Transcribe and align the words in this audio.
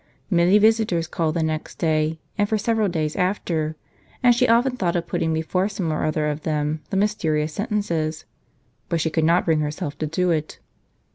Many 0.31 0.57
visitors 0.57 1.05
called 1.05 1.35
the 1.35 1.43
next 1.43 1.77
day, 1.77 2.17
and 2.35 2.49
for 2.49 2.57
several 2.57 2.87
days 2.89 3.15
after, 3.15 3.75
and 4.23 4.33
she 4.33 4.47
often 4.47 4.75
thought 4.75 4.95
of 4.95 5.05
putting 5.05 5.31
before 5.31 5.69
some 5.69 5.93
or 5.93 6.05
other 6.05 6.25
of 6.27 6.41
them 6.41 6.81
the 6.89 6.97
mysterious 6.97 7.53
sentences, 7.53 8.25
but 8.89 8.99
she 8.99 9.11
could 9.11 9.23
not 9.25 9.45
bring 9.45 9.59
herself 9.59 9.99
to 9.99 10.07
do 10.07 10.31
it. 10.31 10.57